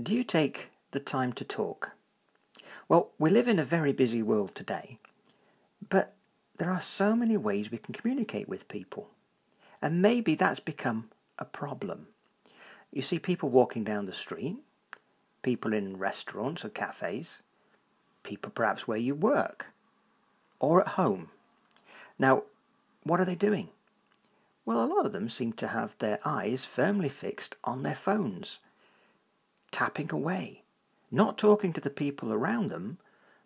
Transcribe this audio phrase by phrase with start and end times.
[0.00, 1.90] Do you take the time to talk?
[2.88, 4.98] Well, we live in a very busy world today,
[5.88, 6.14] but
[6.56, 9.08] there are so many ways we can communicate with people.
[9.82, 12.06] And maybe that's become a problem.
[12.92, 14.58] You see people walking down the street,
[15.42, 17.40] people in restaurants or cafes,
[18.22, 19.66] people perhaps where you work,
[20.60, 21.30] or at home.
[22.16, 22.44] Now,
[23.02, 23.68] what are they doing?
[24.64, 28.60] Well, a lot of them seem to have their eyes firmly fixed on their phones,
[29.72, 30.62] tapping away,
[31.10, 32.98] not talking to the people around them,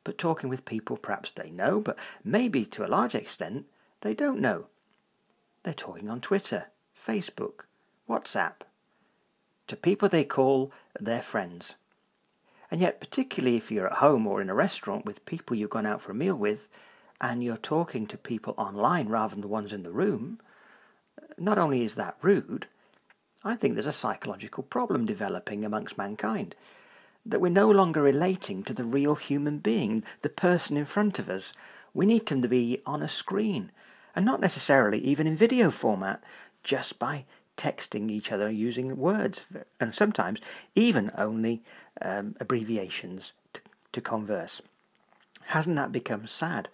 [0.05, 3.67] but talking with people perhaps they know, but maybe to a large extent
[4.03, 4.67] they don't know.
[5.63, 7.65] They're talking on Twitter, Facebook,
[8.09, 8.63] WhatsApp,
[9.67, 10.71] to people they call
[11.01, 11.75] their friends.
[12.71, 15.87] And yet, particularly if you're at home or in a restaurant with people you've gone
[15.87, 16.69] out for a meal with,
[17.21, 20.41] and you're talking to people online rather than the ones in the room,
[21.39, 22.67] not only is that rude,
[23.45, 26.55] I think there's a psychological problem developing amongst mankind.
[27.27, 31.29] That we're no longer relating to the real human being, the person in front of
[31.29, 31.53] us.
[31.93, 33.71] We need them to be on a screen,
[34.17, 36.25] and not necessarily even in video format,
[36.63, 39.45] just by texting each other using words,
[39.79, 40.41] and sometimes
[40.75, 41.63] even only
[42.01, 43.61] um, abbreviations to,
[43.93, 44.63] to converse.
[45.49, 46.69] Hasn't that become sad?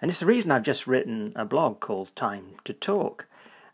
[0.00, 3.26] And it's the reason I've just written a blog called Time to Talk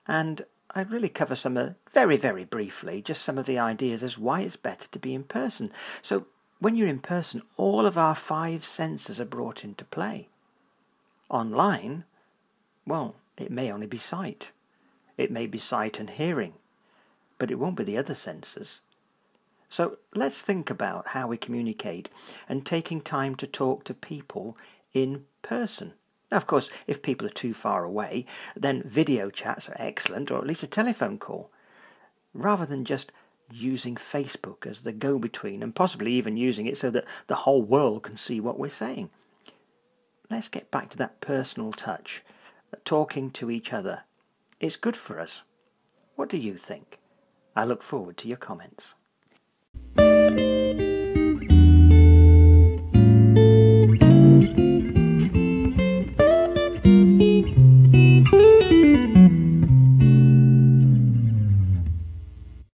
[0.07, 4.19] and I really cover some, uh, very, very briefly, just some of the ideas as
[4.19, 5.73] why it's better to be in person.
[6.03, 6.27] So,
[6.61, 10.29] when you're in person, all of our five senses are brought into play.
[11.29, 12.05] Online,
[12.87, 14.51] well, it may only be sight.
[15.17, 16.55] It may be sight and hearing,
[17.39, 18.81] but it won't be the other senses.
[19.69, 22.11] So let's think about how we communicate
[22.49, 24.57] and taking time to talk to people
[24.93, 25.95] in person.
[26.31, 28.25] Now, of course, if people are too far away,
[28.57, 31.51] then video chats are excellent, or at least a telephone call,
[32.33, 33.13] rather than just
[33.53, 37.63] using Facebook as the go between and possibly even using it so that the whole
[37.63, 39.11] world can see what we're saying.
[40.31, 42.23] Let's get back to that personal touch,
[42.85, 44.03] talking to each other.
[44.61, 45.43] It's good for us.
[46.15, 47.01] What do you think?
[47.57, 48.95] I look forward to your comments.